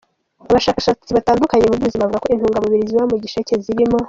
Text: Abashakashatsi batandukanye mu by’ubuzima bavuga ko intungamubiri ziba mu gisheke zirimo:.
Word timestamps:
Abashakashatsi 0.49 1.09
batandukanye 1.17 1.63
mu 1.65 1.73
by’ubuzima 1.77 2.03
bavuga 2.05 2.21
ko 2.23 2.27
intungamubiri 2.33 2.89
ziba 2.89 3.09
mu 3.11 3.15
gisheke 3.23 3.53
zirimo:. 3.65 3.97